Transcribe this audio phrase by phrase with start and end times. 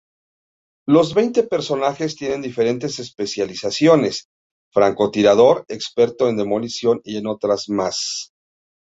[0.87, 4.29] Los veinte personajes tienen diferentes especializaciones:
[4.73, 8.33] francotirador, experto en demolición y en otras más.